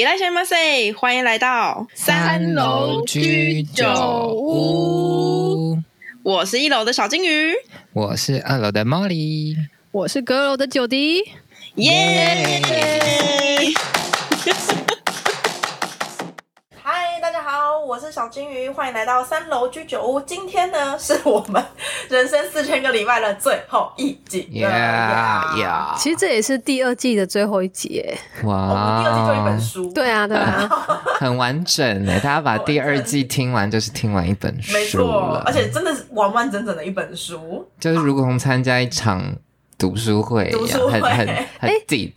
[0.00, 5.82] いらっしゃいませ，欢迎来到三楼居酒屋。
[6.22, 7.54] 我是一楼的小金鱼，
[7.92, 9.56] 我是二楼的 Molly，
[9.92, 11.22] 我是阁楼的久迪。
[11.76, 12.62] 耶、
[18.11, 20.19] 是小金鱼，欢迎来到三楼居酒屋。
[20.19, 21.63] 今天呢，是我们
[22.09, 24.49] 人生四千个礼拜的最后一集。
[24.51, 25.97] Yeah, yeah.
[25.97, 28.03] 其实这也是第二季的最后一集。
[28.43, 28.75] 哇、wow.
[28.75, 29.93] 哦，第二季就一本书。
[29.93, 30.67] 对啊，对啊，
[31.19, 32.15] 很完整诶。
[32.15, 34.73] 大家把第二季听完，就是听完一本书。
[34.73, 39.23] 没错，而且真的是完完整整的一本书，就是如同参加一场
[39.77, 41.27] 读书会一样，读书会很很
[41.61, 42.11] 很 deep。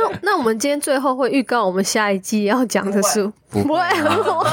[0.00, 3.78] 那那我们今天最后会预告我们下一季要讲的书，不会，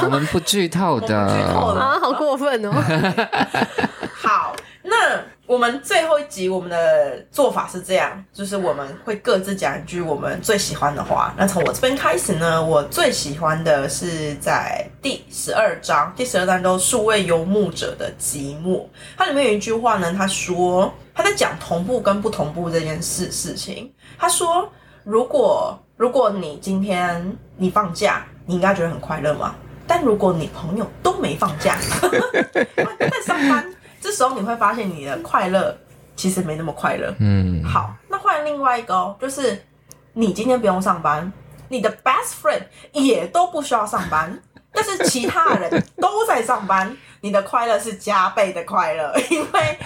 [0.02, 1.06] 我们不剧透的，
[1.52, 2.72] 透的啊，好过分哦。
[4.14, 11.32] 好，那我们最后一集我们的做法是这样，就是我们会各自讲一句我们最喜欢的话。
[11.38, 18.84] 那从我这边开始呢，我最喜欢的是在第十二章，第十二章都数位游牧者的寂寞。
[19.16, 24.70] 它里面有一句话呢，他说他在讲同步跟不同步这件事事情，他说。
[25.08, 29.54] 如果如果你今天你放假，你应该觉得很快乐吗？
[29.86, 31.78] 但如果你朋友都没放假，
[32.76, 33.64] 在上班，
[34.02, 35.74] 这时候你会发现你的快乐
[36.14, 37.14] 其实没那么快乐。
[37.20, 39.58] 嗯，好，那换另外一个哦，就是
[40.12, 41.32] 你今天不用上班，
[41.68, 44.38] 你的 best friend 也都不需要上班，
[44.72, 46.96] 但是其他人都在上班。
[47.20, 49.78] 你的快乐是加倍的快乐，因为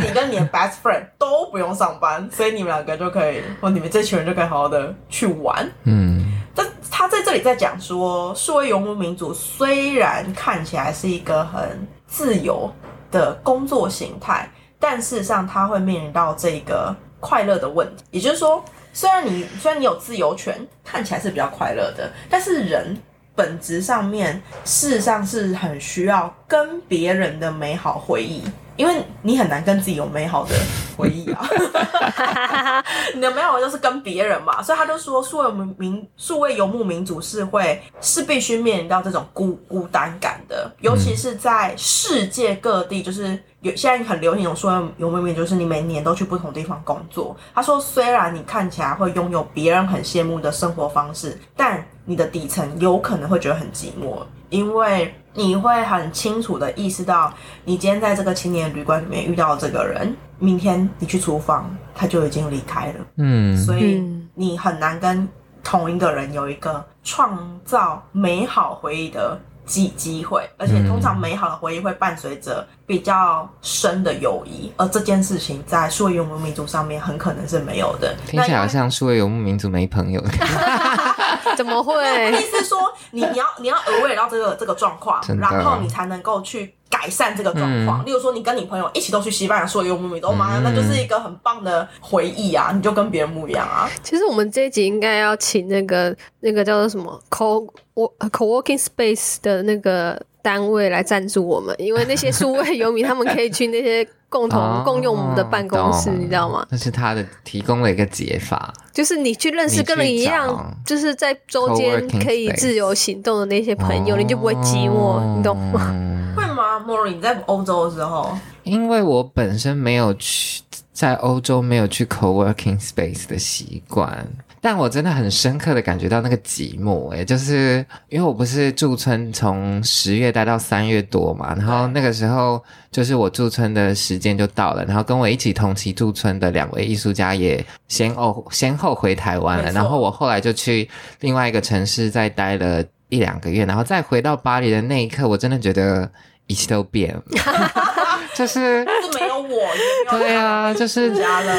[0.00, 5.70] 你跟你的 best friend 都不用上班，所以你们两个就可以，或你们这群人就可以好好的去玩。
[5.84, 12.72] 嗯，但他在这里在讲说，数位游牧民族虽然看起来是一个很自由
[13.10, 14.50] 的工作形态，
[14.80, 18.02] 但事实上他会面临到这个快乐的问题。
[18.12, 22.96] 也就是说，虽然你虽然你有自由权，看起来是比较快乐的，但是人。
[23.38, 28.42] 本质上面，事实上是很需要跟别人的美好回忆，
[28.78, 30.54] 因为你很难跟自己有美好的
[30.96, 31.46] 回忆啊。
[33.14, 47.36] 你的美好就是跟别人嘛，所以他就说，数位民数位游牧民族是会是必须面临到这种孤孤单感的，尤其是在世界各地，就是有现在很流行一种数位游牧民族，就是你每年都去不同地方工作。
[47.54, 57.32] 他说，虽然你看起来会拥有别人很羡慕的生活方式，但你的底层有可能会觉得很寂寞，因为你会很清楚的意识到，
[57.64, 62.94] 你今天在这个青年旅馆里面遇到的这个人，明天你去厨房，他就已经离开了。
[63.18, 64.02] 嗯，所以
[64.34, 65.28] 你很难跟
[65.62, 78.12] 同一个人有一个创造美好回忆的机机会，而且通常美好的回忆会伴随着比较深的友谊，而这件事情在数位游牧民族上面很可能是没有的。
[78.26, 80.20] 听起来好像数位游牧民族没朋友。
[81.56, 82.32] 怎么会？
[82.32, 88.02] 意思说你你要你要 aware 到这个这个状况，然后你才能够去改善这个状况。
[88.02, 92.70] 嗯、例如说，你跟你朋友一起都去西班牙说游牧民族，妈呀，那就是一个很棒的回忆啊！
[92.74, 93.88] 你就跟别人不一样啊。
[94.02, 106.66] 其实我们这一集应该要请那个那个叫做什么 co co-working space 的那个单位来赞助我们，因为那些数位游民他们可以去那些共同、 哦、共用我们的办公室，你知道吗？
[106.70, 115.94] 那是他的提供了一个解法，就是你去认识跟你一样，就是在周间可以自由行动的那些朋友，你就不会寂寞，你懂吗？
[116.34, 118.30] 会吗？Mori，你在欧洲的时候，
[118.62, 120.62] 因为我本身没有去
[120.94, 124.26] 在欧洲没有去 co-working space 的习惯。
[124.60, 140.88] 但我真的很深刻的感觉到那个寂寞，诶，就是因为我不是驻村从十月待到三月多嘛，然后那个时候就是我驻村的时间就到了，然后跟我一起同期驻村的两位艺术家也先后先后回台湾了，然后我后来就去
[141.20, 146.10] 另外一个城市再待了一两个月，然后再回到巴黎的那一刻，我真的觉得
[146.46, 147.22] 一切都变了。
[148.38, 148.84] 就是
[149.18, 149.68] 没有我，
[150.16, 151.12] 对啊，就是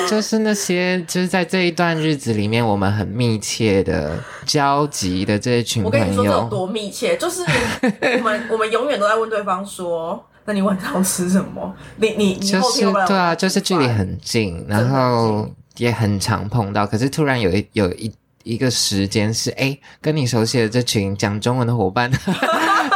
[0.07, 6.00] 就是那些就是在这一段日子里面，我们很密切的交集的这一群朋友。
[6.00, 16.88] 我跟你说这有多密切，就是我们 我们永远都在问对方说：“那你晚上吃什么？”你你你就是对啊，就是距离很近，然后也很常碰到。
[16.88, 18.09] 可是突然有一有一
[18.44, 22.09] 一个时间是，哎，跟你熟悉的这群讲中文的伙伴。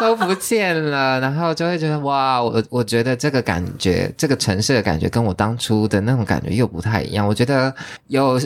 [0.03, 7.27] 都不见了，然后就会觉得哇，我我觉得这个感觉，这个城市的感觉跟我当初的那种感觉又不太一样。
[7.27, 7.73] 我觉得
[8.07, 8.39] 有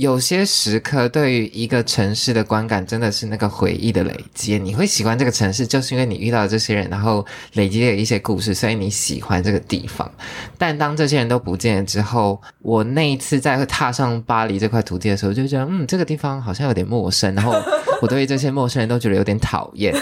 [0.00, 4.58] 有些时刻，对于一个城市的观感，真的是那个回忆的累积。
[4.58, 10.10] 你会喜欢这个城市，就是因为你遇到这些人，然后累积了一些故事，所以你喜欢这个地方。
[10.56, 17.34] 但当这些人都不见了之后，我那一次在踏上巴黎这块土地的时候，就觉得，嗯，这个地方好像有点陌生。
[17.34, 17.52] 然后
[18.00, 19.94] 我对这些陌生人都觉得有点讨厌。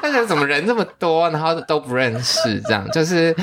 [0.00, 3.34] 但是怎么人这么多，然后都不认识，这样就是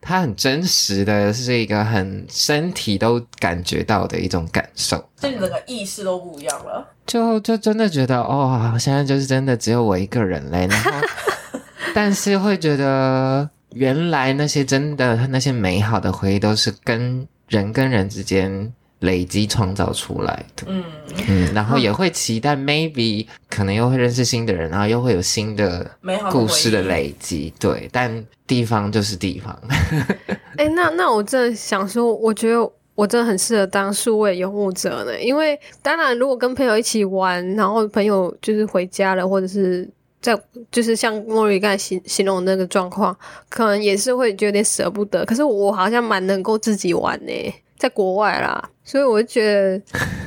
[0.00, 4.68] 它很真实的是一个很身体都感觉到的一种感。
[4.74, 10.66] 手，就整个意识都不一样了，就就真的觉得哦，现在就是真的只有我一个人嘞。
[10.66, 10.90] 然后，
[11.94, 20.64] 但是会觉得原来那些真的那些美好的回忆都是跟人跟人之间累积创造出来的。
[20.68, 20.84] 嗯
[21.28, 25.90] 嗯，然后也会期待 maybe 可能又会认识新的人，然后又会有新的
[26.30, 27.52] 故事的累积。
[27.58, 29.56] 对，但地方就是地方。
[30.56, 32.72] 哎、欸，那那我真的想说，我觉得。
[32.94, 39.88] 我真的很适合当数位游牧者呢，因为当然，如果跟朋友一起玩，然后朋友就是回家了，或者是
[40.20, 40.38] 在
[40.70, 43.16] 就是像莫瑞刚才形形容那个状况，
[43.48, 45.24] 可能也是会有点舍不得。
[45.24, 47.32] 可是我好像蛮能够自己玩呢，
[47.78, 48.70] 在国外啦。
[48.84, 49.82] 所以我就觉得，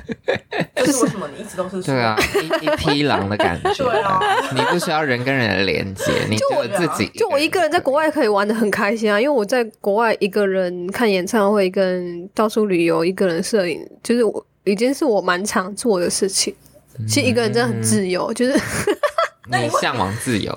[0.75, 3.73] 就是为什么你一直都是对啊，一一 匹狼的感觉。
[3.73, 4.19] 对啊，
[4.53, 6.45] 你不需要人跟人的连接，你就
[6.77, 16.53] 自己就我一个人在国外可以玩的很开心啊，因为我在国外一个人看演唱会，跟到处旅游，一个人摄影，就是我已经是我蛮常做的事情。
[17.07, 18.53] 其实一个人真的很自由，就是
[19.51, 20.51] 你向往自由，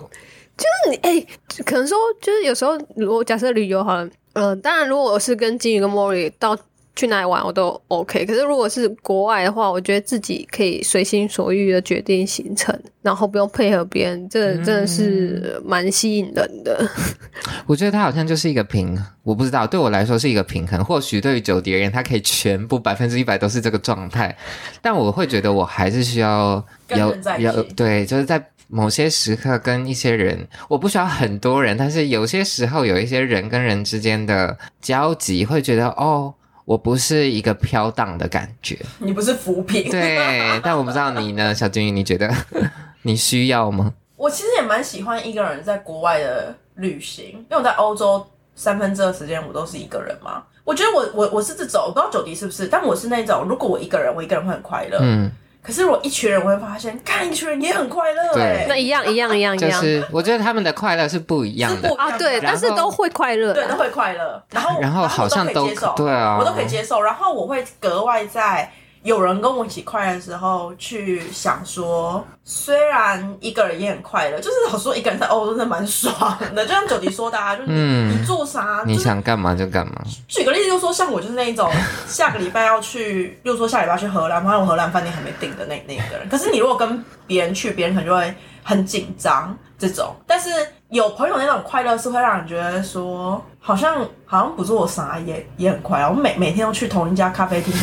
[0.56, 1.26] 就是你哎、欸，
[1.64, 4.04] 可能说就是有时候如果假设旅游好了，
[4.34, 6.56] 嗯、呃，当然如果我是跟金鱼跟莫瑞到。
[6.98, 16.76] 去哪里玩我都 OK，可是如果是国外的话，我觉得自己可以随心所欲的决定行程，然后不用配合别人，这真的是蛮吸引人的。
[16.80, 17.14] 嗯、
[17.68, 20.84] 我觉得它好像就是一个平衡，我不知道对我来说是一个平衡。
[20.84, 24.36] 或许对于九迪而言，他可以全部百分之一百都是这个状态，
[24.82, 36.34] 但我会觉得我还是需要要要对，就是在某些时刻跟一些人，我不需要很多人，但是有些时候有一些人跟人之间的交集，会觉得哦。
[36.68, 39.90] 我不是一个飘荡的感觉，你不是浮萍。
[39.90, 42.30] 对，但我不知道你呢， 小金鱼，你觉得
[43.00, 43.94] 你需要吗？
[44.16, 48.22] 我其实也蛮喜欢一个人在国外的旅行，因为我在欧洲
[48.54, 50.42] 三分之二时间我都是一个人嘛。
[50.62, 54.98] 我觉得我我我是这种，我不知道九迪是不是，但我是那种，如果我一个人，我一个人会很快乐。
[55.00, 55.32] 嗯。
[55.62, 58.32] 可是我一群人，我会发现，看一群人也很快乐。
[58.32, 59.70] 对，那一样一样一样一样。
[59.70, 64.42] 就是我觉得他们的快乐是不一样的啊，对，但是都会快乐，对，都会快乐。
[64.50, 67.02] 然后然后好像都可以接受，对啊，我都可以接受。
[67.02, 68.72] 然后我会格外在。
[69.02, 76.66] 有人跟我一起快乐的时候，去想说，虽然一个人也很快乐，就是老说一个人在欧洲真的蛮爽的。
[76.66, 80.02] 就像九迪说的，啊，就是你，做啥，你想干嘛就干嘛。
[80.26, 81.70] 举个例子，就是说像我就是那一种，
[82.06, 86.28] 下个礼拜要去，又说下礼拜去荷兰，然后我荷兰饭店还没订的那那个人。
[86.28, 90.14] 可是你如果跟别人去，别人可能就会很紧张这种。
[90.26, 90.50] 但是
[90.90, 93.42] 有朋友那种快乐是会让人觉得说。
[93.60, 97.74] 好像好像不做啥也也很快乐，我每每天都去同一家咖啡厅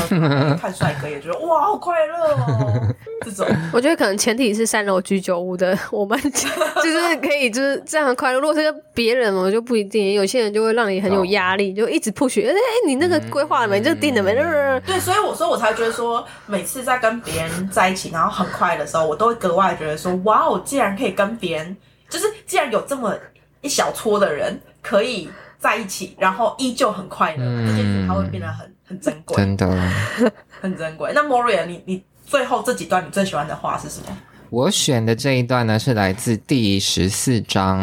[0.58, 2.96] 看帅哥，也觉得哇好快乐哦。
[3.24, 8.40] 这种我觉得可能前提是三楼居酒屋的，我们就是可以就是这样快乐。
[8.40, 10.14] 如果是跟别人，我就不一定。
[10.14, 12.44] 有些人就会让你很有压力，就一直 push。
[12.44, 12.56] 哎，
[12.88, 13.80] 你那个规划了没？
[13.80, 14.34] 这个定了没？
[14.34, 21.78] 对，所以我说我才觉得说，每次在跟别人在一起，然后很快乐的时候，我都会格外觉得说，哇，我既然可以跟别人，
[22.16, 23.14] 就是既然有这么
[23.62, 25.30] 一小撮的人可以。
[25.58, 29.68] 在一起，然后依旧很快乐，这件事它会变得很很珍贵，真的
[30.62, 31.12] 很珍贵。
[31.16, 34.16] 那 Moria，你你最后这几段你最喜欢的话是什么？
[34.52, 37.80] 我选的这一段呢，是来自第十四章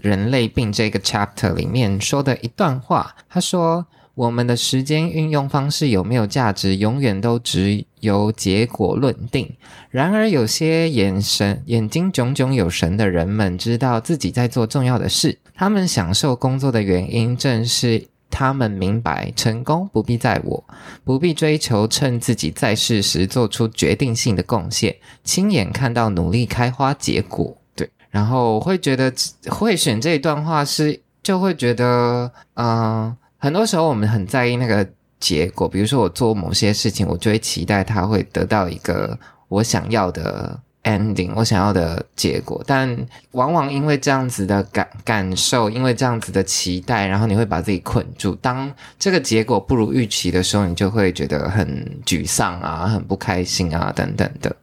[0.00, 3.16] 人类病这个 chapter 里面说的一段话。
[3.28, 3.84] 他说
[4.20, 9.50] ：“我们的时间运用方式有没有价值，永远都只由结果论定。
[9.88, 20.62] 然而，有些眼神眼睛炯炯有神的人们，知道自己在做重要的事。”他们享受工作的原因，正是他们明白成功不必在我，
[21.02, 27.56] 不必追求趁自己在世时做出决定性的贡献，亲眼看到努力开花结果。
[27.74, 29.10] 对，然后会觉得
[29.48, 39.18] 会选这一段话是，就会觉得，嗯、呃，很多时候我们很在意那个结果，比如说我做某些事情，我就会期待它会得到一个
[39.48, 40.60] 我想要的。
[40.82, 42.96] ending 我想要的结果，但
[43.32, 48.34] 往往因为这样子的感感受，因为这样子的期待，然后你会把自己困住。
[48.36, 54.56] 当这个结果不如预期的时候，你就会觉得很沮丧啊，很不开心啊，等等的。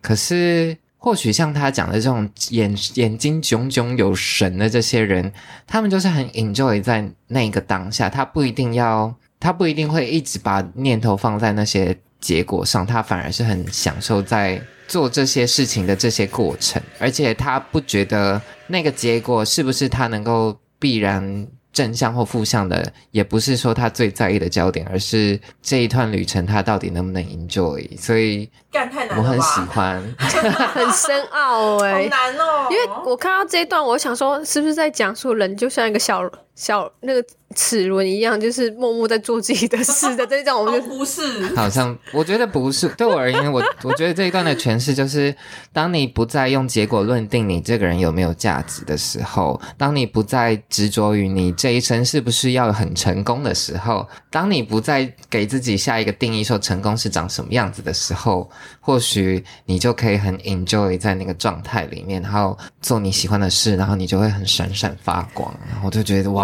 [0.00, 5.32] 可是，或许像他讲的这种眼眼睛炯炯有神的这些人，
[5.66, 11.98] 他们就是很 enjoy 在那个当下，他不一定要，他不一定会一直把念头放在那些。
[12.22, 21.48] 结果上，他反而是很享受在做这些事情的这些过程，而且他不觉得那个结果是不是他能够必然。
[21.72, 27.98] 正向或负向的，也不是说他最在意的焦点，而是这一段旅程他到底能不能 enjoy。
[27.98, 29.16] 所以，干太难？
[29.18, 32.68] 我很喜欢， 很深奥哎、 欸，好难哦。
[32.70, 36.22] 因为我看到这一段，我想说，是不是在讲述人就像一个小
[36.54, 37.24] 小那个。
[37.54, 41.54] 齿轮一样，就是默默在做自己的事的 这种，我们就不是。
[41.54, 45.36] 好像我觉得不是，对我而言，我我觉得这一段的诠释就是：
[45.70, 65.54] 当你不再用结果论定你这个人有没有价值的时候，当你不再执着于你这一生是不是要很成功的时候，当你不再给自己下一个定义说成功是长什么样子的时候，或许你就可以很 enjoy 在那个状态里面，然后做你喜欢的事，然后你就会很闪闪发光。
[65.68, 66.41] 然后我就觉得哇，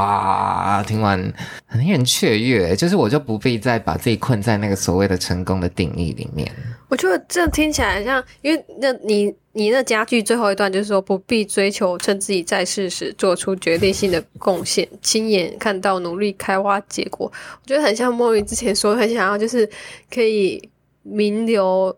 [0.86, 0.98] 挺。
[0.98, 1.32] 很
[1.64, 6.50] 很令人雀跃，就是我就不必再把自己困在那个所谓的成功的定义里面。
[6.88, 17.30] 我觉得这听起来像，因为那你你那家具最后一段就是说，不必追求趁自己在世时做出决定性的贡献，亲眼看到努力开花结果。
[17.62, 19.68] 我觉得很像莫云之前说，很想要就是
[20.12, 20.68] 可以
[21.02, 21.96] 名留，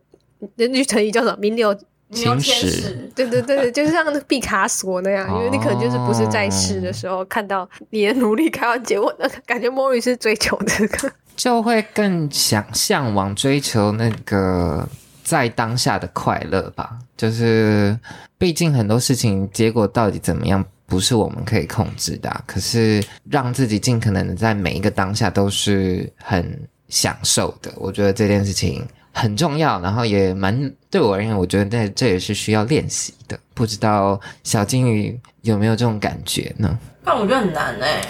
[0.56, 1.36] 那句成语叫什么？
[1.40, 1.76] 名留。
[2.12, 14.88] 青史，对对对，就是像毕卡索那样，因为你可能就是不是在世的时候看到你的努力开花结果，那感觉莫瑞是追求这个，就会更想向往追求那个
[15.22, 16.98] 在当下的快乐吧。
[17.16, 17.96] 就是
[18.36, 22.42] 毕竟很多事情结果到底怎么样，不是我们可以控制的啊。
[22.44, 28.84] 可是让自己尽可能的在每一个当下都是很享受的，我觉得这件事情。
[29.12, 33.38] 很重要，然后也蛮对我而言，我觉得这这也是需要练习的。
[33.54, 36.78] 不知道小金鱼有没有这种感觉呢？
[37.04, 38.00] 但我觉得很难哎、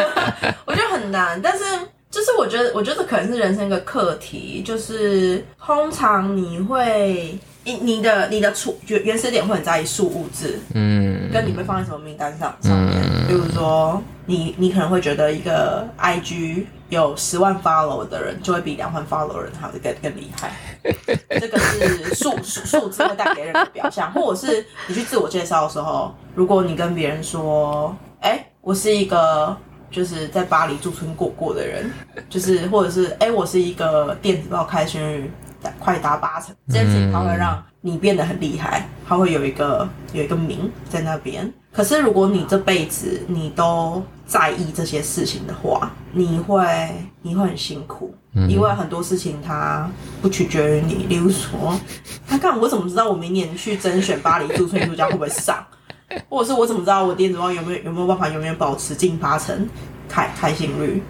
[0.66, 1.40] 我觉得很难。
[1.40, 1.64] 但是
[2.10, 7.38] 就是我觉得，我觉得可能是人生一个课题，就是通常你会。
[7.64, 20.52] 你你的你的出原原始点会很在意数物质，嗯，跟你被放在什么名单上上面，嗯、比如说你你可能会觉得一个 IG 有十万 follow 的人就会比两万 follow 人还要更更厉害，
[21.40, 29.56] 这个是数数数字会带给人的表象，或者是你去自我介绍的时候，如果你跟别人说，哎、欸，我是一个
[29.90, 31.90] 就是在巴黎驻村过过的人，
[32.28, 35.30] 就是或者是哎、欸，我是一个电子报开心日。
[35.78, 41.52] 快达八成，这件事情它会让你变得很厉害，它会有一个有一个名在那边。
[41.72, 46.64] 可是如果你这辈子你都在意这些事情的话，你会
[47.20, 48.14] 你会很辛苦，
[48.48, 49.90] 因为很多事情它
[50.22, 51.06] 不取决于你。
[51.08, 51.76] 例如说，
[52.28, 55.66] 他看我怎么知道我明年去甄选巴黎驻村作家会不会上，
[56.30, 59.68] 或者是我怎么知道我电子报有没有有没有办法永远保持近八成
[60.08, 61.02] 开开心率？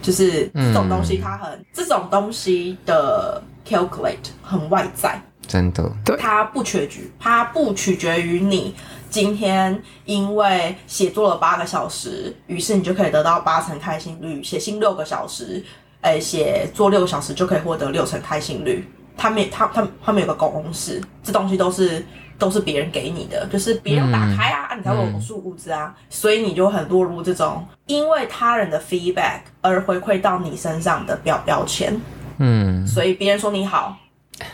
[0.00, 3.42] 就是这种东西，它很这种东西的。
[3.68, 8.74] Calculate 很外在，真的，对，它不取决，它不取决于你
[9.10, 15.64] 今天因为写作了八个小时，于是你就可以得到八成开心率；写信六个小时，
[16.00, 18.88] 哎、欸，写作六个小时就可以获得六成开心率。
[19.16, 22.04] 他们他他他们有个公式，这东西都是
[22.38, 31.98] 都是别人给你的，就是别人打开啊，嗯、你才会有数物质啊，嗯、所以你就很落入这种因为他人的 feedback 而回馈到你身上的标标签。
[32.38, 33.96] 嗯，所以别人说你好，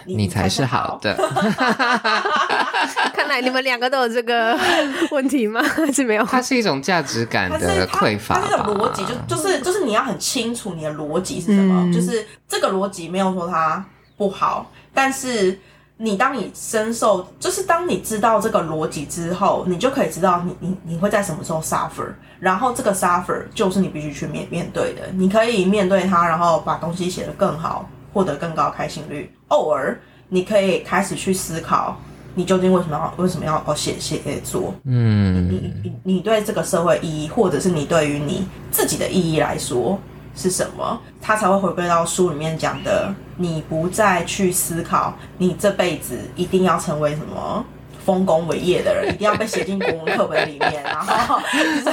[0.06, 1.14] 你，你才是好的。
[3.14, 4.58] 看来你们两个都有这个
[5.10, 5.62] 问题吗？
[5.64, 6.24] 还是没有？
[6.24, 11.82] 它是一种价值感的匮乏，它是一种逻辑，就就是就是你要很清楚你的逻辑是什么。
[11.84, 13.84] 嗯、就是这个逻辑没有说它
[14.16, 15.58] 不好，但是
[16.02, 22.12] 你当你深受，就是当你知道这个逻辑之后，你就可以知道你你你会在什么时候 suffer。
[22.40, 29.32] 然后这个 suffer 就是你必须去面面对的，你可以面对它，然后把东西写得更好，获得更高开心率。
[29.46, 29.96] 偶尔
[30.28, 31.96] 你可以开始去思考，
[32.34, 34.74] 你究竟为什么要为什么要哦写写作？
[34.84, 39.96] 嗯，你你你对这个社会意义，或者是你对于你自己的意义来说
[40.34, 41.00] 是什么？
[41.20, 47.64] 他才会回归到书里面讲的，你不再去思考你这辈子一定要成为什么。
[48.04, 51.38] 丰功伟业的人一定要被写进国文课本里面， 然后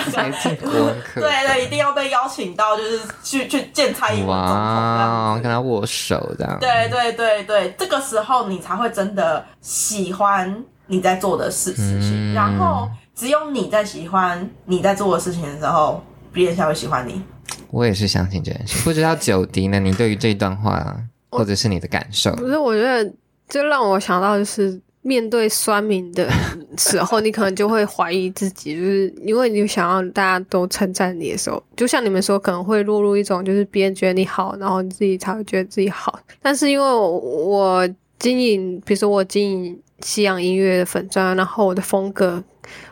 [0.09, 6.57] 写进国文课， 对对，一定要被邀请到，就是去去见蔡英文总统，哇，跟他握手这样。
[6.59, 16.03] 对对对对，这个时候你才会真的喜欢你在做的事事情，嗯、然后只有你在喜欢你在做的事情的时候，
[16.33, 17.21] 别人才会喜欢你。
[17.71, 18.83] 我也是相信这件事。
[18.83, 19.79] 不知道九迪呢？
[19.79, 20.95] 你对于这段话
[21.29, 22.35] 或者是你的感受？
[22.35, 23.13] 不是，我觉得
[23.47, 24.79] 就让我想到就是。
[25.01, 26.29] 面对酸民的
[26.77, 36.19] 时候，你可能就会怀疑自己，就是因为你想要大家都称赞你的时候，就像你们说，可能会落入一种就是别人觉得你好，然后你自己才会觉得自己好。
[36.41, 42.43] 但是因为我经营，比如说我经营西洋音乐的粉专，然后我的风格。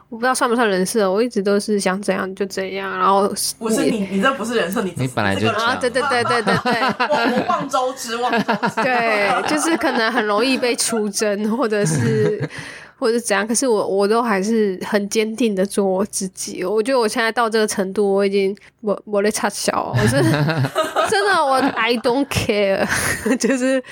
[0.10, 3.28] 我不知道算不算人设，我一直都是想怎样就怎样，然后
[3.60, 12.42] 不是你，你这不是人设，你你本来就啊，对对对对对对， 我望周知，望周知，对，就是可能很容易被出征，或者是
[12.98, 16.64] 或者是怎样，可是我我都还是很坚定的做我自己。
[16.64, 20.16] 我觉得我现在到这个程度，我已经我我在插小，我是
[21.12, 22.88] 真的我 I don't care，
[23.36, 23.84] 就是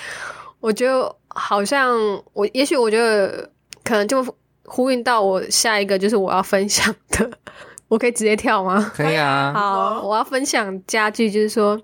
[0.61, 1.93] 我觉得好像
[2.31, 3.49] 我也许我觉得
[3.83, 4.25] 可能就。
[4.65, 7.29] 呼应到我下一个就是我要分享的，
[7.87, 8.91] 我可以直接跳吗？
[8.95, 9.53] 可以啊。
[9.55, 11.79] 好，我要分享家具，就是说，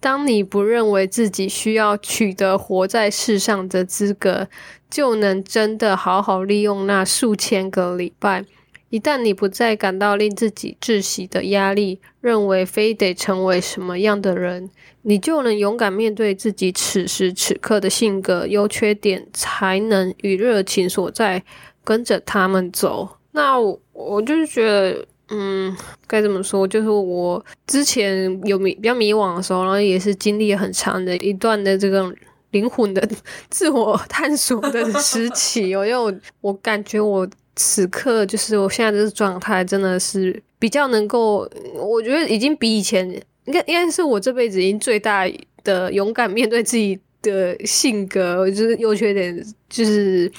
[0.00, 4.48] 当你不认为自己需要取得活在世上的资格，
[4.88, 8.44] 就能真的好好利用那数千个礼拜。
[8.90, 14.70] 一旦你不再感到令自己窒息的压力，认为非得成为什么样的人，
[15.02, 21.42] 你就能勇敢面对自己此时此刻的性格、优缺点、才能与热情所在。
[21.84, 25.76] 跟着他们走，那我，我就是觉得，嗯，
[26.06, 26.66] 该怎么说？
[26.66, 32.10] 就是我之前有迷比较迷惘的时候，然后也是经历了很长的一段的这个
[32.52, 33.06] 灵魂的
[33.50, 35.76] 自我探索的时期。
[35.76, 43.06] 我 又我感觉我此刻就是我现在这个状态，真的是比较能够，我觉得已经比以前
[43.44, 45.30] 应该应该是我这辈子已经最大
[45.62, 50.32] 的勇敢面对自己的性格，就是优缺点，就是。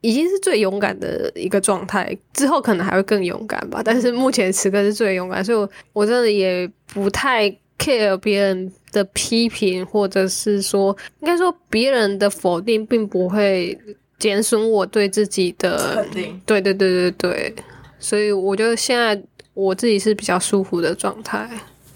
[0.00, 3.82] 已经是最勇敢的一个状态，之后可能还会更勇敢吧。
[3.84, 13.76] 但是目前此刻是最勇敢，所以我我真的也不太 care 别人的批评，或者是说，应该说别人的否定并不会
[14.18, 16.40] 减损我对自己的肯定。
[16.46, 17.54] 对对对对对，
[17.98, 19.20] 所以我觉得现在
[19.54, 21.48] 我自己是比较舒服的状态。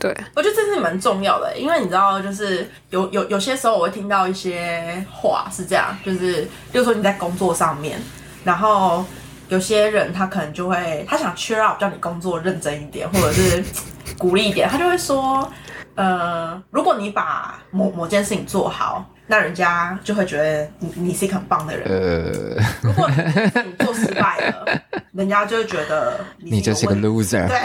[0.02, 6.42] 对，我觉得这是蛮重要的，因为你知道，就是有有有些时候我会听到一些话是这样，就是
[6.72, 8.00] 比如说你在工作上面，
[8.42, 9.04] 然后
[9.48, 13.62] 有些人他可能就会他想 cheer up，叫你工作认真一点，或者是
[14.18, 15.48] 鼓励一点，他就会说，
[15.94, 21.86] 呃，如果你把某某件事情做好，那人家就会觉得你你是一个很棒的人。
[21.88, 24.82] 呃，如果你做失败了，
[25.14, 27.46] 人家就会觉得你，你就是个 loser。
[27.46, 27.60] 对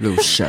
[0.00, 0.48] ，loser。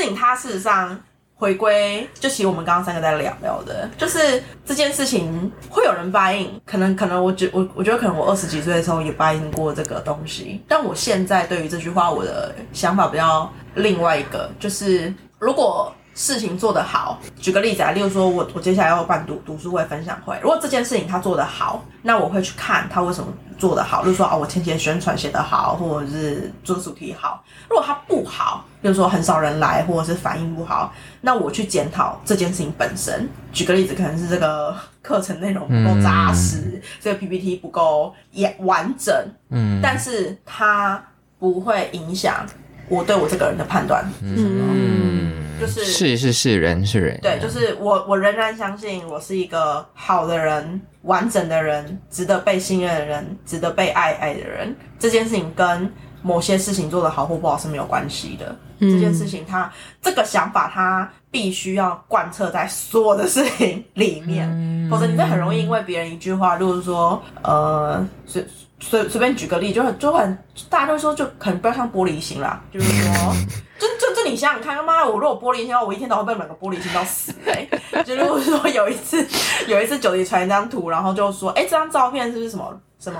[0.00, 0.98] 事情，它事实上
[1.34, 15.94] 回归，就其实我们刚刚三个在聊聊的，就是这件事情会有人答应可能可能我觉我我觉得可能我二十几岁的时候也答应过这个东西，但我现在对于这句话，我的想法比较另外一个，就是如果。
[16.14, 27.42] 事情做得好，举个例子啊，例如说我我接下来要办读读书会分享会，如果这件事情他做得好，那我会去看他为什么做得好，例如说啊，我前期的宣传写得好，或者是做主题好。
[27.68, 33.28] 如果他不好，例如说很少人来，或者是反应不好，那我去检讨这件事情本身。
[33.52, 39.14] 举个例子，可能是这个课程内容不够扎实，嗯、这个 PPT 不够也完整，
[39.50, 41.02] 嗯，但是它
[41.38, 42.46] 不会影响
[42.88, 44.64] 我对我这个人的判断是什么。
[44.74, 54.74] 嗯就是是是是人是人，对，就是我我仍然相信我是一个好的人，完整的人，值得被信任的人，值得被爱爱的人。
[54.98, 55.92] 这件事情跟
[56.22, 58.54] 某些事情做得好或不好是没有关系的。
[58.78, 68.46] 嗯、这件事情它，它这个想法，它必须要贯彻在所有的事情里面，嗯、否则你会很容易因为别人一句话，就是说，呃，随
[68.80, 73.34] 随随便举个例，就很就很大家都说，就可能不要像玻璃心啦，就是说。
[73.80, 78.04] 就就就你想想看，他妈的，我如果玻璃心的话，我一天到晚被两个玻璃心到死哎、欸！
[78.04, 79.26] 就如果说有一次，
[79.66, 83.18] 有一次九弟传一张图，然后就说，哎、欸，这张照片是不是什么什么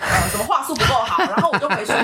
[0.00, 1.22] 呃什么话术不够好？
[1.28, 1.94] 然后我就回说，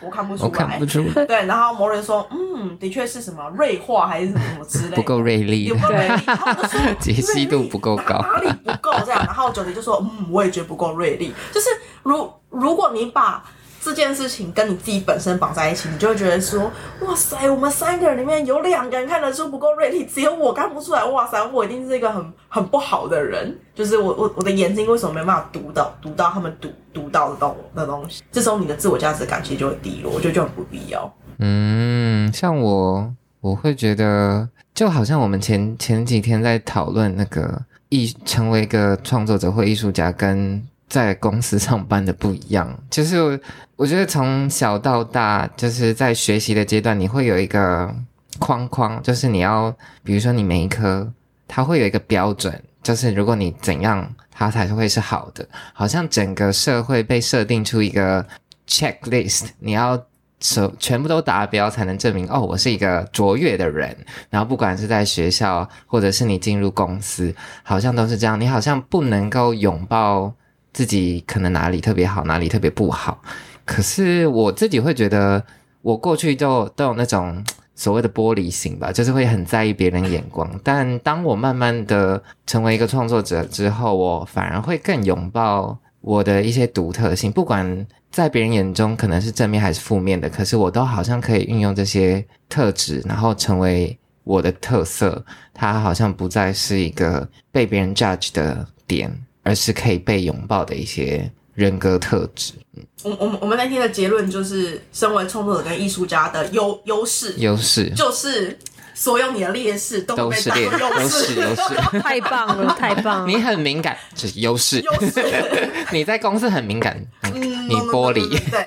[0.00, 1.26] 我看不出来，我看不出来。
[1.26, 6.22] 对，然后魔人说，嗯，的确是什么锐化还是什么什么之类的，不够锐利，不够锐利。
[6.24, 9.18] 然后我就说， 解析度不够高，哪里不够这样？
[9.26, 11.34] 然后九弟就说，嗯，我也觉得不够锐利。
[11.52, 11.68] 就是
[12.04, 13.42] 如如果你把
[13.84, 21.04] 这件事情跟你自己本身绑在一起，你就会觉得说，哇塞，我们三个人里面有两个人看得出不够锐利，只有我看不出来。
[21.04, 23.58] 哇塞，我一定是一个很 很不好的人。
[23.74, 28.22] 就是我我我的眼睛为什么没办法读到读到他们读读到的东的东西？
[28.30, 31.12] 这时候你的自我价值感其实就会低落，我觉得就很不必要。
[31.38, 40.62] 嗯，像我我会觉得，就好像我们前前几天在讨论那个艺成为一个创作者或艺术家跟。
[40.92, 43.40] 在公司上班的不一样，就是
[43.76, 47.90] 我觉得从小到大，就是在学习的阶段，你会有一个
[48.38, 49.74] 框框，就是你要，
[50.04, 51.10] 比如说你每一科，
[51.48, 55.48] 它会有一个标准，就是如果你怎样，它才会是好的。
[55.72, 58.22] 好像整个社会被设定出一个
[58.68, 59.98] checklist，你要
[60.40, 63.96] 所全部都达标才能证明哦，我是一个卓越的人。
[64.28, 68.38] 然后不管是在学校，或者是你进入公司，好像都是这样。
[68.38, 70.30] 你好像不能够拥抱
[70.72, 73.22] 自己可能哪里特别好，哪里特别不好。
[73.64, 75.44] 可是我自己会觉得，
[75.82, 77.44] 我过去就都有那种。
[77.74, 80.48] 所谓的玻璃心吧，就是会很在意别人眼光。
[80.62, 95.24] 但当我慢慢的成为一个创作者之后，我反而会更拥抱我的一些独特性，不管在别人眼中可能是正面还是负面的，可是我都好像可以运用这些特质，然后成为我的特色。
[95.54, 99.10] 它好像不再是一个被别人 judge 的点，
[99.42, 101.30] 而是可以被拥抱的一些。
[101.54, 102.54] 人格特质，
[103.02, 108.58] 我我们我们那天的结论就是，身为创作者跟艺术家的优优势，优势就是
[108.94, 113.26] 所有你的劣势都被当作优势，优势，太棒了，太棒了！
[113.26, 114.80] 你很敏感，这是优势。
[114.80, 115.22] 优势，
[115.92, 118.64] 你在公司很敏感，嗯，你玻璃，对。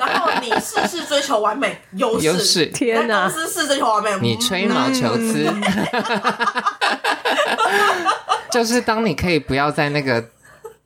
[0.00, 2.24] 然后你事事追求完美，优势。
[2.24, 3.28] 优势，天哪！
[3.28, 5.52] 公司事事追求完美，你吹毛求疵。
[8.52, 10.22] 就是当你可以不要在那个。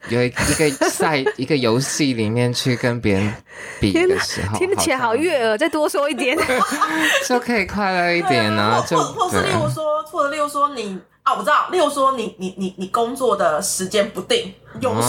[0.09, 3.35] 有一个赛一个游戏里面去跟别人
[3.81, 6.39] 比的时候，听起来好悦耳，再多说一点，
[7.27, 8.81] 就可以快乐一点呢。
[8.87, 15.09] 就或是例如说，或者例如说你啊，我知道，例如说你你你你工作的时间不定，优势，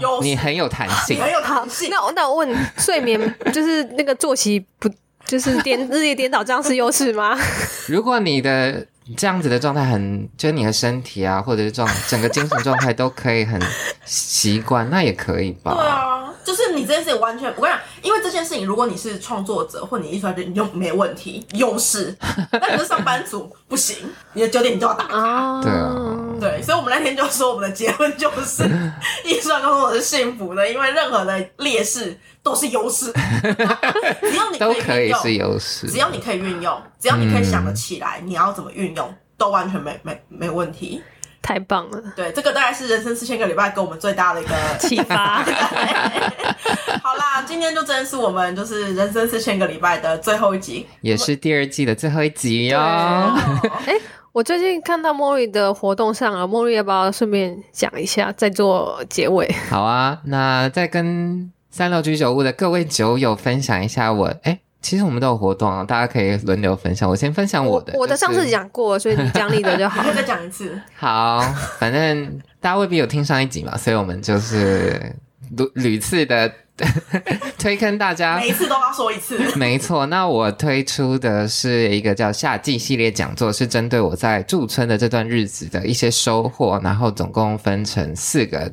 [0.00, 1.90] 优势，你很有弹性， 很有弹性。
[1.90, 4.88] 那我那我问，睡眠就是那个作息不
[5.26, 7.38] 就是颠日夜颠倒，这样是优势吗？
[7.86, 8.86] 如果你的。
[9.16, 13.60] 这样子的状态很，就是你的身体啊， 或者是状整个精神状态都可以很
[14.04, 15.74] 习惯，那也可以吧？
[15.74, 22.16] 对啊，就是你这件事情完全，我跟你讲，因为这件事情，如果你是创作者或你艺术家，你就没问题，优势。
[22.50, 23.96] 但你是上班族不行，
[24.34, 25.60] 你的九点你就要打卡。
[25.62, 28.64] 对啊，对，所以我们那天就说，我们的结婚就是，
[29.24, 32.18] 艺术家工作者是幸福的，因为任何的劣势。
[32.44, 33.12] 都是优势，
[34.20, 35.86] 只要你可以用，都可以是优势。
[35.86, 41.00] 只要你可以运用，只要你可以想得起来，嗯、你要怎么运用，都完全没没没问题。
[41.40, 42.02] 太棒了！
[42.16, 45.44] 对，这个大概是人生四千个礼拜给我们最大的一个 启发。
[47.00, 52.76] 好啦，今天就真的是我们就是人生四千个礼拜的最后一集，也是第二季的最后一集哟。
[52.80, 54.00] 哎、欸，
[54.32, 59.50] 我最近看到莫莉的活动上啊，莫莉要不要顺便讲一下，再做结尾？
[59.68, 61.50] 好啊，那再跟。
[61.74, 67.08] 三六居酒屋的各位酒友，分享一下我哎，其实我们都有活动啊，大家可以轮流分享。
[67.08, 70.04] 我先分享我的，我，我的上次讲过，所以你讲你的就好。
[70.12, 70.78] 再讲一次。
[70.94, 71.40] 好，
[71.78, 75.16] 反正大家未必有听上一集嘛，所以我们就是
[75.56, 76.52] 屡屡次的
[77.58, 79.38] 推坑大家，每一次都要说一次。
[79.56, 88.72] 没错，那我推出的是一个叫夏季系列讲座，是针对我在驻村的这段日子的一些收获，然后总共分成四个。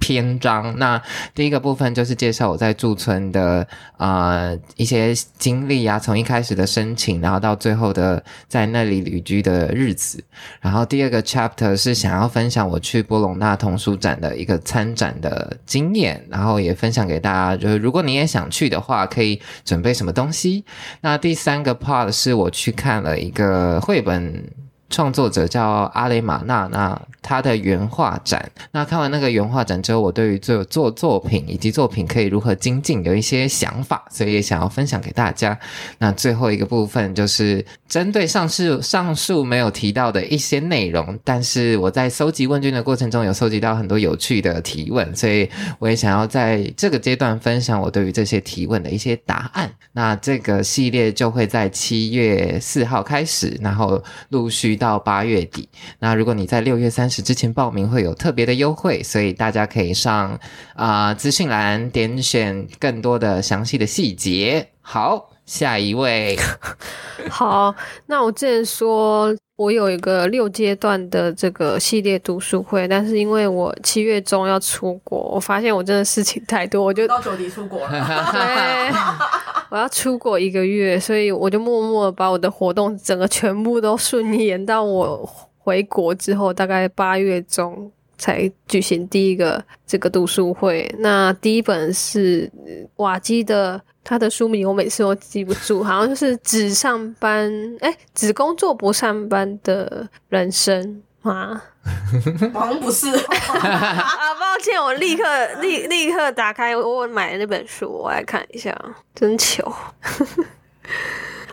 [0.00, 1.00] 篇章，那
[1.34, 3.64] 第一个部分就是介绍我在驻村的
[3.98, 10.24] 呃一些经历啊，从一开始的申请，然后到最后的在那里旅居的日子。
[10.60, 20.64] 然后第二个 chapter 是想要分享我去波隆纳童书展的一个参展的经验，然后也分享给大家，就是如果你也想去的话，可以准备什么东西。
[21.02, 24.50] 那第三个 part 是我去看了一个绘本。
[24.90, 28.50] 创作者叫阿雷玛娜，那他的原画展。
[28.72, 35.56] 那看完那个原画展之后，我对于做做作品以及作品可以如何精进有一些想法，所以也想要分享给大家。
[35.98, 45.48] 那最后一个部分就是针对上述上述没有提到的一些内容，但是我在搜集问卷的过程中有搜集到很多有趣的提问，所以
[45.78, 49.70] 我也想要在这个阶段分享我对于这些提问的一些答案。
[49.92, 54.79] 那这个系列就会在七月四号开始，然后陆续。
[54.80, 60.30] 到八月底，那如果你在六月三十之前报名，会有特别的优惠，所以大家可以上
[60.74, 64.70] 啊、呃、资讯栏点选更多的详细的细节。
[64.80, 66.38] 好，下一位。
[67.28, 67.74] 好，
[68.06, 78.90] 那我之前说我有一个六阶段的这个系列读书会，但是因为我七月中要出国，我发现我真的事情太多，我就到九底出国了。
[79.70, 85.28] 我要出国一个月，所以我就默默把我的活动整个全部都顺延到我
[85.58, 90.92] 回国之后，大概八月中才举行第一个这个读书会。
[90.98, 92.50] 那第一本是
[92.96, 101.02] 瓦基的，他的书名我每次都记不住，好像就是只上班，哎，只工作不上班的人生。
[101.22, 101.62] 啊，
[102.52, 105.24] 好像不是 啊，抱歉，我立刻
[105.60, 108.76] 立立刻打开我买的那本书，我来看一下，
[109.14, 109.72] 真糗。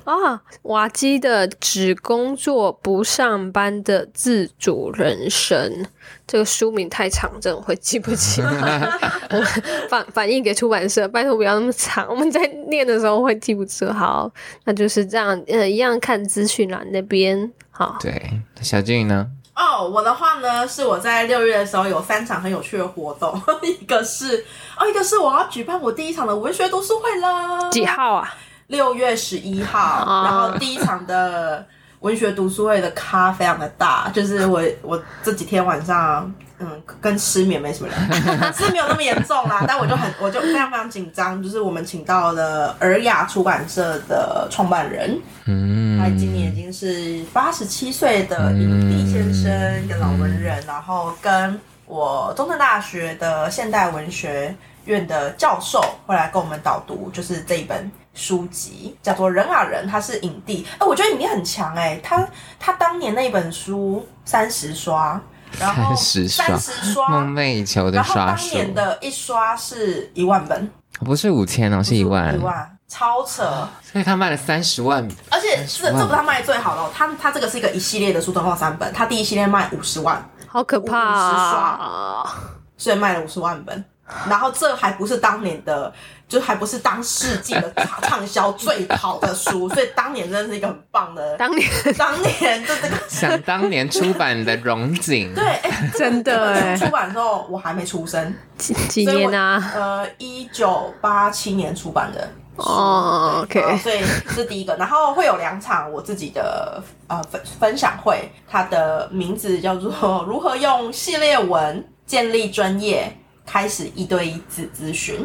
[0.03, 5.85] 啊，瓦基的只工作不上班的自主人生，
[6.25, 8.41] 这个书名太长，真的会记不起。
[8.41, 9.45] 我们
[9.89, 13.85] 反反映给出版社，拜托不要那么长，我们在念的时候会记不住。
[13.91, 14.31] 好，
[14.63, 17.51] 那就是这样，呃，一样看资讯栏那边。
[17.69, 19.27] 好，对，小静呢？
[19.57, 24.45] 哦，oh, 我的话呢，是我在六月的时候有三场很有趣的活动， 一个是
[24.77, 28.33] 哦，一个是我要举办我第一场的文学读书会了，几号啊？
[28.67, 30.25] 六月十一号，oh.
[30.27, 31.65] 然后第一场的
[32.01, 36.31] 文学读书会的咖非常的大，就是我我这几天晚上。
[36.59, 39.63] 嗯，跟失眠没什么两样， 是没有那么严重啦。
[39.67, 41.41] 但我就很，我就非常非常紧张。
[41.43, 60.65] 就是我们请到了尔雅出版社的创办人，嗯，他今年已经是八十七岁的影帝先生，一个老文人，然后跟我中正大学的现代文学院的教授会来跟我们导读，就是这一本书籍叫做《人啊人》，他是影帝。
[60.79, 62.27] 哎，我觉得影帝很强哎，他
[62.59, 65.21] 他当年那一本书三十刷。
[65.59, 73.43] 然后三十刷，梦寐以求的刷，然后当年的一刷是一万本，不是五千哦，是一万，一万，超扯。
[73.81, 81.15] 所以他卖了三十万，而且这这不是他卖最好的，哦他他这个是一个一系列的书，总共三本，他第一系列卖五十万，好可怕啊！
[81.15, 82.29] 五十刷，
[82.77, 83.83] 所以卖了五十万本，
[84.29, 85.93] 然后这还不是当年的。
[86.29, 91.37] 就还不是当世纪的畅销最好的书，所以当年真的是一个很棒的。
[91.37, 95.31] 当年，当年就这个想当年出版的荣景。
[95.33, 96.75] 对，哎，真的哎。
[96.75, 99.71] 出版的时候我还没出生，几几年啊？
[99.73, 102.29] 呃，一九八七年出版的。
[102.57, 103.77] 哦，OK。
[103.77, 109.93] 所以是第一个，然后会有两场我自己的呃分分享会，它的名字叫做
[110.25, 113.17] 《如何用系列文建立专业，
[113.47, 115.15] 开始一对一咨咨询》。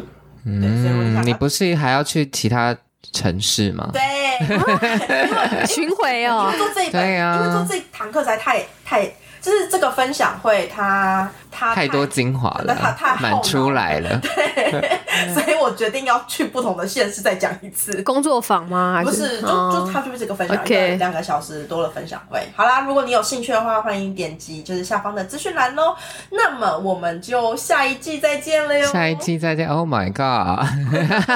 [0.45, 2.75] 嗯，你不是还要去其他
[3.11, 3.91] 城市吗？
[3.93, 4.01] 对，
[5.27, 9.13] 啊、巡回哦，因为做这一本，对啊、因为做这堂课才太太。
[9.43, 11.29] 就是这个分享会，它
[11.63, 14.19] 它太多精华了，它太满出来了。
[14.21, 18.03] 对，所以我决定要去不同的县市再讲一次。
[18.03, 18.93] 工作坊吗？
[18.95, 22.41] 还是不是，就就它就是这个分享会，两个小时多的分享会。
[22.55, 25.95] 好啦，如果你有兴趣的话，欢迎点击就是下方的资讯栏喽。
[26.29, 28.85] 那么我们就下一季再见了哟。
[28.87, 30.65] 下一季再见，Oh my god！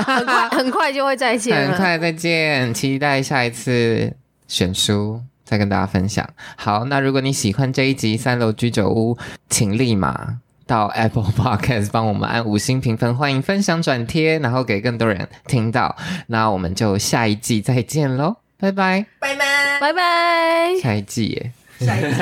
[0.06, 4.14] 很快很快就会再见，很快再见，期待下一次
[4.48, 5.22] 选书。
[5.48, 6.28] 再跟大家分享。
[6.58, 9.18] 好，那如果你喜欢这一集三楼居酒屋，
[9.50, 15.96] 请立马到 Apple Podcast 帮我们按五星评分，欢迎分享转贴，然后给更多人听到。
[16.28, 22.22] 那我们就下一季再见喽，拜拜，拜拜，拜拜，下一季耶，下一季。